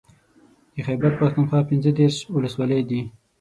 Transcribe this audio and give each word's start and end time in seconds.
د 0.73 0.75
خېبر 0.87 1.11
پښتونخوا 1.19 1.59
پنځه 1.69 1.89
دېرش 1.99 2.17
ولسوالۍ 2.35 2.81
دي 2.89 3.01